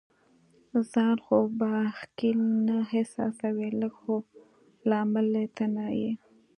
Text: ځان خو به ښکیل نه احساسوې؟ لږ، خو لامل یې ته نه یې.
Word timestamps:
ځان 0.91 1.17
خو 1.25 1.37
به 1.57 1.71
ښکیل 1.97 2.39
نه 2.67 2.77
احساسوې؟ 2.95 3.69
لږ، 3.79 3.93
خو 4.01 4.15
لامل 4.89 5.29
یې 5.41 5.45
ته 5.55 5.65
نه 5.75 5.87
یې. 5.99 6.11